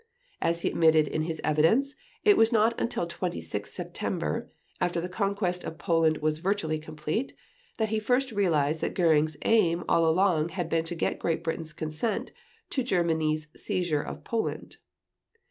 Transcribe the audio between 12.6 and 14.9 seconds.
to Germany's seizure of Poland.